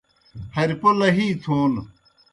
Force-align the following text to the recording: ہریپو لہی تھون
ہریپو 0.55 0.89
لہی 0.99 1.27
تھون 1.43 1.73